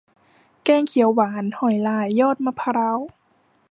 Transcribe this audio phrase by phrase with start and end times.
[0.63, 2.99] แกงเขียวหวานหอยลายยอดมะพร้าว